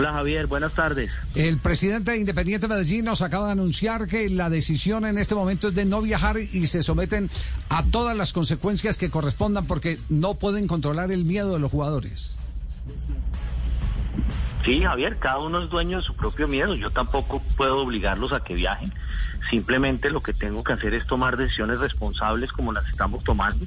[0.00, 1.14] Hola Javier, buenas tardes.
[1.34, 5.68] El presidente de Independiente Medellín nos acaba de anunciar que la decisión en este momento
[5.68, 7.28] es de no viajar y se someten
[7.68, 12.34] a todas las consecuencias que correspondan porque no pueden controlar el miedo de los jugadores.
[14.64, 16.74] Sí, Javier, cada uno es dueño de su propio miedo.
[16.76, 18.94] Yo tampoco puedo obligarlos a que viajen.
[19.50, 23.66] Simplemente lo que tengo que hacer es tomar decisiones responsables como las estamos tomando.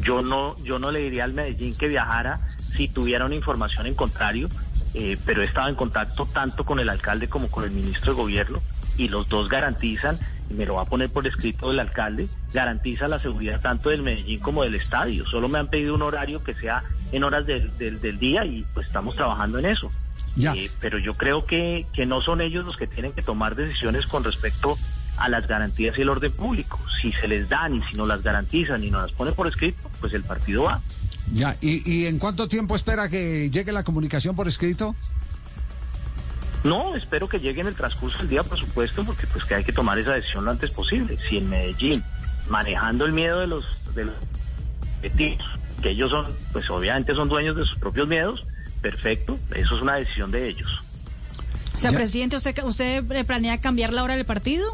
[0.00, 2.38] Yo no, yo no le diría al Medellín que viajara
[2.76, 4.48] si tuviera una información en contrario,
[4.94, 8.20] eh, pero he estado en contacto tanto con el alcalde como con el ministro de
[8.20, 8.60] gobierno
[8.96, 10.18] y los dos garantizan,
[10.50, 14.02] y me lo va a poner por escrito el alcalde, garantiza la seguridad tanto del
[14.02, 15.26] Medellín como del estadio.
[15.26, 18.64] Solo me han pedido un horario que sea en horas del, del, del día y
[18.74, 19.90] pues estamos trabajando en eso.
[20.36, 20.54] Ya.
[20.54, 24.06] Eh, pero yo creo que, que no son ellos los que tienen que tomar decisiones
[24.06, 24.78] con respecto
[25.18, 26.78] a las garantías y el orden público.
[27.00, 29.90] Si se les dan y si no las garantizan y no las ponen por escrito,
[30.00, 30.80] pues el partido va.
[31.32, 31.56] Ya.
[31.60, 34.94] ¿Y, y en cuánto tiempo espera que llegue la comunicación por escrito?
[36.64, 39.64] No, espero que llegue en el transcurso del día, por supuesto, porque pues que hay
[39.64, 41.18] que tomar esa decisión lo antes posible.
[41.28, 42.02] Si en Medellín,
[42.48, 43.64] manejando el miedo de los
[43.94, 44.14] de los
[44.98, 45.44] objetivos,
[45.82, 48.44] que ellos son, pues obviamente son dueños de sus propios miedos,
[48.80, 50.70] perfecto, eso es una decisión de ellos.
[51.74, 51.96] O sea, Ya.
[51.96, 54.66] presidente, ¿usted, ¿usted eh, planea cambiar la hora del partido?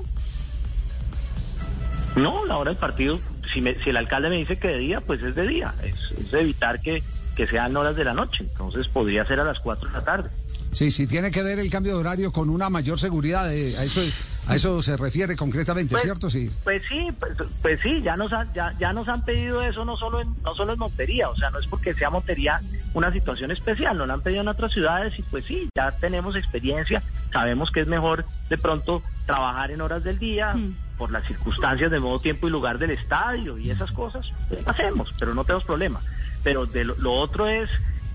[2.16, 3.18] No, la hora del partido,
[3.52, 6.12] si, me- si el alcalde me dice que de día, pues es de día, es,
[6.18, 7.02] es evitar que,
[7.36, 10.30] que sean horas de la noche, entonces podría ser a las 4 de la tarde.
[10.72, 13.52] Sí, sí, tiene que ver el cambio de horario con una mayor seguridad.
[13.54, 14.02] eh, a eso
[14.46, 16.30] a eso se refiere concretamente, Pues- ¿cierto?
[16.30, 16.50] Sí.
[16.64, 19.94] Pues sí, pues, pues sí, ya nos han, ya, ya nos han pedido eso no
[19.98, 22.58] solo en, no solo en Montería, o sea, no es porque sea Montería
[22.94, 26.34] una situación especial, nos lo han pedido en otras ciudades y pues sí, ya tenemos
[26.34, 30.74] experiencia, sabemos que es mejor de pronto trabajar en horas del día Mm.
[30.98, 34.30] Por las circunstancias de modo, tiempo y lugar del estadio y esas cosas,
[34.66, 36.00] hacemos, pero no tenemos problema.
[36.42, 37.70] Pero de lo, lo otro es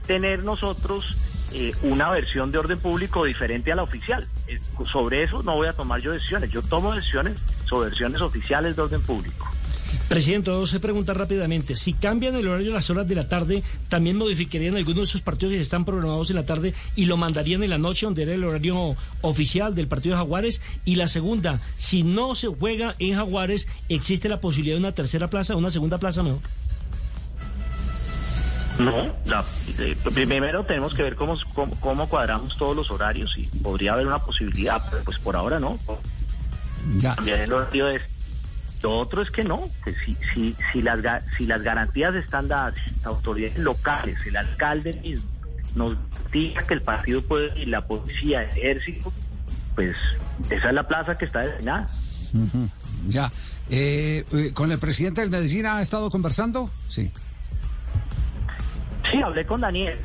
[0.05, 1.15] tener nosotros
[1.53, 4.27] eh, una versión de orden público diferente a la oficial.
[4.47, 4.59] Eh,
[4.91, 6.49] sobre eso no voy a tomar yo decisiones.
[6.49, 9.52] Yo tomo decisiones sobre versiones oficiales de orden público.
[10.13, 11.75] Presidente, dos preguntar rápidamente.
[11.75, 15.21] Si cambian el horario a las horas de la tarde, ¿también modificarían algunos de esos
[15.21, 18.33] partidos que están programados en la tarde y lo mandarían en la noche, donde era
[18.33, 20.61] el horario oficial del partido de Jaguares?
[20.85, 25.29] Y la segunda, si no se juega en Jaguares, ¿existe la posibilidad de una tercera
[25.29, 26.39] plaza, una segunda plaza mejor?
[28.79, 28.91] No,
[29.25, 29.43] la-
[29.79, 34.07] eh, primero tenemos que ver cómo, cómo, cómo cuadramos todos los horarios y podría haber
[34.07, 35.77] una posibilidad, pero pues por ahora no.
[36.97, 37.15] Ya.
[37.15, 38.01] Cambiar el horario es.
[38.83, 40.99] Lo otro es que no, que si, si, si, las,
[41.37, 45.25] si las garantías están dadas, autoridades locales, el alcalde mismo,
[45.73, 45.97] nos
[46.33, 49.13] diga que el partido puede ir, la policía, el ejército,
[49.73, 49.95] pues
[50.49, 51.87] esa es la plaza que está destinada.
[52.33, 52.69] Ujú,
[53.07, 53.31] Ya.
[53.69, 56.69] Eh, eh, ¿Con el presidente del Medellín ha estado conversando?
[56.89, 57.09] Sí.
[59.09, 59.97] Sí, hablé con Daniel.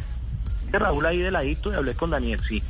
[0.70, 2.62] De Raúl ahí de ladito y hablé con Daniel, sí.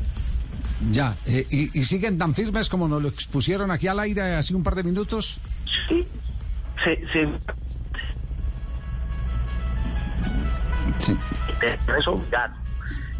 [0.90, 1.14] Ya.
[1.26, 4.62] Eh, y, y siguen tan firmes como nos lo expusieron aquí al aire hace un
[4.62, 5.40] par de minutos?
[5.88, 6.08] Sí,
[6.84, 7.28] se, se,
[10.98, 11.18] Sí.
[11.86, 12.54] no es obligado.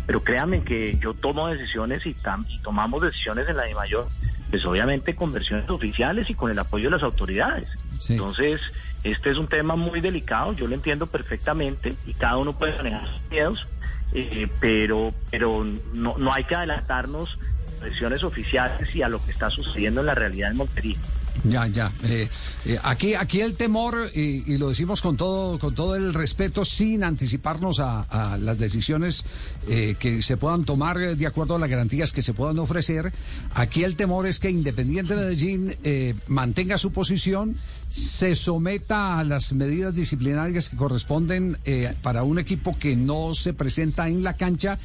[0.07, 4.07] Pero créanme que yo tomo decisiones y, tam- y tomamos decisiones en la de mayor,
[4.51, 7.69] pues obviamente con versiones oficiales y con el apoyo de las autoridades.
[8.01, 8.15] Sí.
[8.15, 8.61] Entonces,
[9.05, 13.07] este es un tema muy delicado, yo lo entiendo perfectamente y cada uno puede manejar
[13.07, 13.67] sus miedos,
[14.13, 17.39] eh, pero, pero no, no hay que adelantarnos
[17.81, 20.97] a versiones oficiales y a lo que está sucediendo en la realidad en Montería.
[21.45, 21.93] Ya, ya.
[22.03, 22.29] Eh,
[22.67, 26.65] eh, aquí, aquí el temor, y, y lo decimos con todo, con todo el respeto,
[26.65, 29.25] sin anticiparnos a, a las decisiones
[29.69, 33.13] eh, que se puedan tomar de acuerdo a las garantías que se puedan ofrecer.
[33.55, 37.57] Aquí el temor es que Independiente Medellín eh, mantenga su posición,
[37.89, 43.55] se someta a las medidas disciplinarias que corresponden eh, para un equipo que no se
[43.55, 44.77] presenta en la cancha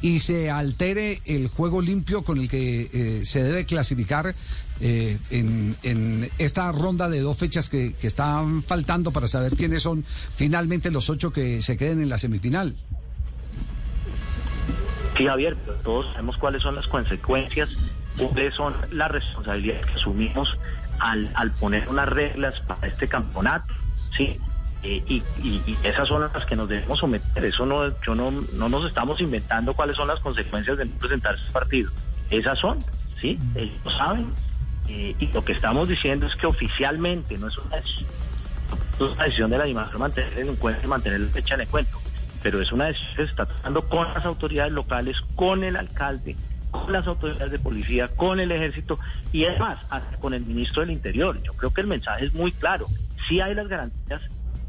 [0.00, 4.34] y se altere el juego limpio con el que eh, se debe clasificar
[4.80, 10.90] eh, en, esta ronda de dos fechas que, están faltando para saber quiénes son finalmente
[10.90, 12.76] los ocho que se queden en la semifinal.
[15.16, 17.70] Sí, Javier, todos sabemos cuáles son las consecuencias,
[18.16, 20.56] cuáles son las responsabilidades que asumimos
[21.00, 23.74] al, al poner unas reglas para este campeonato.
[24.16, 24.38] Sí,
[24.82, 27.44] Eh, y, y- y esas son las que nos debemos someter.
[27.44, 31.34] Eso no, yo no, no nos estamos inventando cuáles son las consecuencias de no presentar
[31.34, 31.90] ese partido.
[32.30, 32.78] Esas son,
[33.20, 33.38] ¿sí?
[33.54, 34.26] Ellos lo saben.
[34.88, 38.08] Eh, y lo que estamos diciendo es que oficialmente no es una decisión,
[38.94, 41.98] es una decisión de la DIMAJOR mantener el encuentro y mantener la fecha en encuentro,
[42.42, 46.36] pero es una decisión que se está tomando con las autoridades locales, con el alcalde,
[46.70, 48.98] con las autoridades de policía, con el ejército
[49.30, 51.38] y además hasta con el ministro del Interior.
[51.42, 52.86] Yo creo que el mensaje es muy claro.
[53.28, 54.22] Si hay las garantías,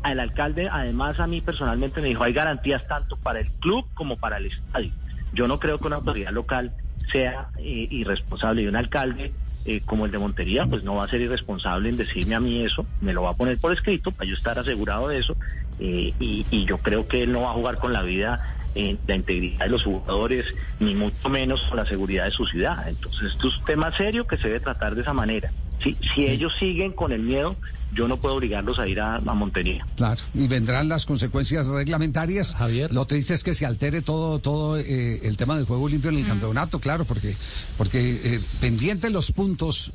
[0.06, 4.18] el alcalde además a mí personalmente me dijo, hay garantías tanto para el club como
[4.18, 4.92] para el estadio.
[5.34, 6.72] Yo no creo que una autoridad local
[7.12, 9.34] sea eh, irresponsable y un alcalde
[9.66, 12.64] eh, como el de Montería, pues no va a ser irresponsable en decirme a mí
[12.64, 15.36] eso, me lo va a poner por escrito para yo estar asegurado de eso
[15.80, 18.40] eh, y, y yo creo que él no va a jugar con la vida,
[18.76, 20.46] eh, la integridad de los jugadores,
[20.80, 22.88] ni mucho menos con la seguridad de su ciudad.
[22.88, 25.52] Entonces esto es un tema serio que se debe tratar de esa manera.
[25.84, 27.56] Si, si ellos siguen con el miedo,
[27.94, 29.86] yo no puedo obligarlos a ir a, a Montería.
[29.96, 32.56] Claro, y vendrán las consecuencias reglamentarias.
[32.56, 32.92] Javier.
[32.92, 36.18] Lo triste es que se altere todo todo eh, el tema del juego limpio en
[36.18, 37.36] el campeonato, claro, porque
[37.78, 39.94] porque eh, pendientes los puntos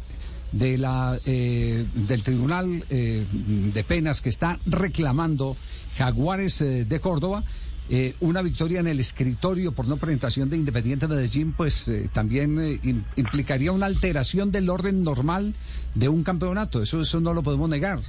[0.52, 5.56] de la eh, del tribunal eh, de penas que está reclamando
[5.98, 7.42] Jaguares eh, de Córdoba.
[7.90, 12.58] Eh, una victoria en el escritorio por no presentación de Independiente Medellín, pues eh, también
[12.58, 15.54] eh, im- implicaría una alteración del orden normal
[15.94, 16.82] de un campeonato.
[16.82, 18.00] Eso, eso no lo podemos negar.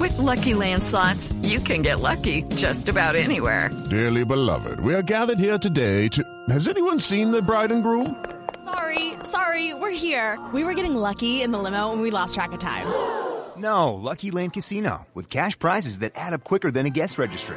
[0.00, 3.70] With Lucky Land slots, you can get lucky just about anywhere.
[3.90, 6.22] Dearly beloved, we are gathered here today to.
[6.48, 8.16] Has anyone seen the bride and groom?
[8.64, 10.38] Sorry, sorry, we're here.
[10.54, 12.86] We were getting lucky in the limo and we lost track of time.
[13.58, 17.56] No, Lucky Land Casino, with cash prizes that add up quicker than a guest registry.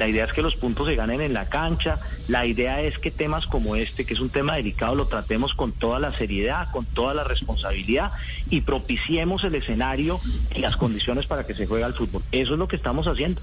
[0.00, 2.00] la idea es que los puntos se ganen en la cancha.
[2.26, 5.72] La idea es que temas como este, que es un tema delicado, lo tratemos con
[5.72, 8.10] toda la seriedad, con toda la responsabilidad
[8.48, 10.18] y propiciemos el escenario
[10.56, 12.22] y las condiciones para que se juegue al fútbol.
[12.32, 13.42] Eso es lo que estamos haciendo.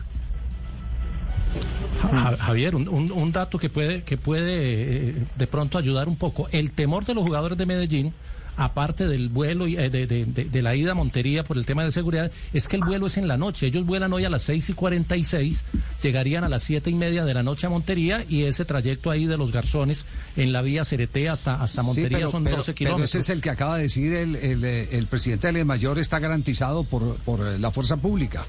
[2.02, 6.16] Ja- Javier, un, un- un dato que puede, que puede eh, de pronto ayudar un
[6.18, 6.48] poco.
[6.52, 8.14] El temor de los jugadores de Medellín,
[8.58, 11.66] aparte del vuelo, y, eh, de, de- de- de la ida a Montería por el
[11.66, 13.68] tema de seguridad, es que el vuelo es en la noche.
[13.68, 15.64] Ellos vuelan hoy a las 6 y 46,
[16.02, 19.26] llegarían a las siete y media de la noche a Montería y ese trayecto ahí
[19.28, 20.06] de los garzones
[20.36, 23.10] en la vía Cereté hasta, hasta Sí, Montería pero- son pero- 12 pero kilómetros.
[23.10, 26.20] ese es el que acaba de decir el, el, eh, el presidente del mayor está
[26.20, 28.44] garantizado por, por eh, la fuerza pública.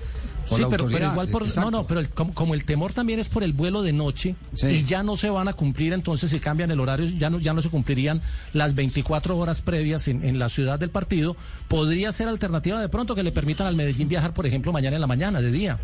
[0.56, 1.42] Sí, pero, pero igual por...
[1.42, 1.70] Exacto.
[1.70, 4.34] No, no, pero el- como, como el temor también es por el vuelo de noche
[4.54, 4.66] Sí.
[4.68, 7.52] y ya no se van a cumplir, entonces si cambian el horario, ya no, ya
[7.52, 8.20] no se cumplirían
[8.54, 11.36] las 24 horas previas en, en la ciudad del partido,
[11.68, 15.00] podría ser alternativa de pronto que le permitan al Medellín viajar, por ejemplo, mañana en
[15.00, 15.78] la mañana, de día.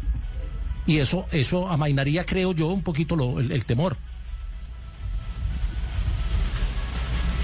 [0.86, 3.96] Y eso, eso amainaría, creo yo, un poquito lo- el, el temor.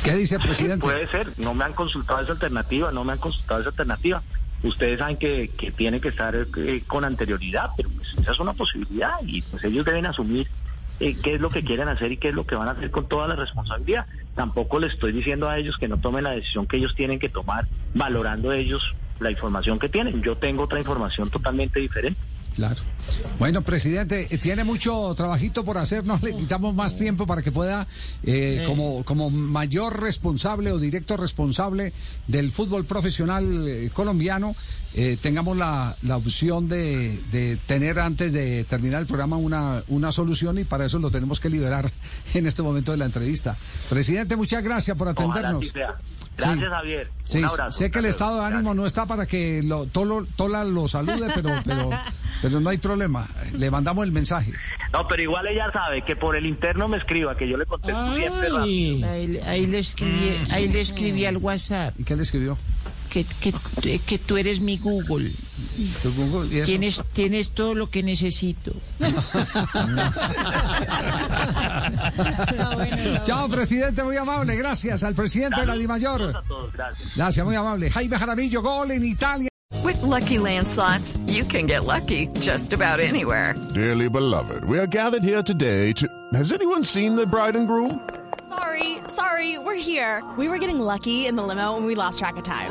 [0.04, 0.82] ¿Qué dice el Sí, presidente?
[0.86, 1.32] puede ser.
[1.38, 4.22] No me han consultado esa alternativa, no me han consultado esa alternativa.
[4.62, 8.52] Ustedes saben que, que tiene que estar eh, con anterioridad, pero pues esa es una
[8.52, 10.48] posibilidad y pues ellos deben asumir
[11.00, 12.90] eh, qué es lo que quieren hacer y qué es lo que van a hacer
[12.90, 14.04] con toda la responsabilidad.
[14.34, 17.30] Tampoco les estoy diciendo a ellos que no tomen la decisión que ellos tienen que
[17.30, 20.22] tomar, valorando ellos la información que tienen.
[20.22, 22.20] Yo tengo otra información totalmente diferente.
[22.60, 22.82] Claro.
[23.38, 27.50] Bueno, presidente, eh, tiene mucho trabajito por hacer, no le quitamos más tiempo para que
[27.50, 27.86] pueda,
[28.22, 31.94] eh, como, como mayor responsable o directo responsable
[32.26, 34.54] del fútbol profesional eh, colombiano,
[34.92, 40.12] eh, tengamos la, la opción de, de tener antes de terminar el programa una, una
[40.12, 41.90] solución y para eso lo tenemos que liberar
[42.34, 43.56] en este momento de la entrevista.
[43.88, 45.72] Presidente, muchas gracias por Ojalá atendernos.
[46.40, 46.70] Gracias, Sí.
[46.70, 47.10] Javier.
[47.24, 47.78] Sí, Un abrazo.
[47.78, 48.76] sé que el estado de ánimo Gracias.
[48.76, 51.90] no está para que lo, Tolo- Tola lo salude, pero, pero,
[52.42, 53.26] pero no hay problema.
[53.52, 54.52] Le mandamos el mensaje.
[54.92, 58.16] No, pero igual ella sabe que por el interno me escriba, que yo le contesto
[58.16, 58.62] siempre rápido.
[58.62, 59.04] Ay.
[59.04, 62.58] Ahí, ahí le escribí, ahí le escribí al WhatsApp ¿Y qué le escribió?
[63.10, 65.30] que, que, que tú eres mi Google.
[66.64, 68.72] Tienes, tienes todo lo que necesito.
[73.24, 74.56] Chao, presidente, muy amable.
[74.56, 76.32] Gracias al presidente de la Dimayor.
[76.72, 77.16] Gracias.
[77.16, 77.90] Gracias, muy amable.
[77.90, 79.48] Jaime Jaramillo, gol en Italia.
[79.84, 83.54] With Lucky Land slots, you can get lucky just about anywhere.
[83.72, 86.06] Dearly beloved, we are gathered here today to.
[86.34, 88.00] Has anyone seen the bride and groom?
[88.48, 90.22] Sorry, sorry, we're here.
[90.36, 92.70] We were getting lucky in the limo and we lost track of time.